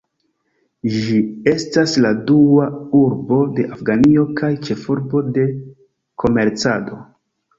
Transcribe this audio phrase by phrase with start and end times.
[0.93, 1.17] Ĝi
[1.51, 2.65] estas la dua
[3.01, 5.47] urbo de Afganio kaj ĉefurbo de
[6.25, 6.99] komercado.